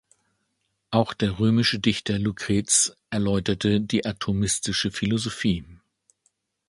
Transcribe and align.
Auch 0.89 1.13
der 1.13 1.37
römische 1.37 1.77
Dichter 1.77 2.17
Lukrez 2.17 2.95
erläuterte 3.11 3.79
die 3.81 4.03
atomistische 4.03 4.89
Philosophie. 4.89 5.63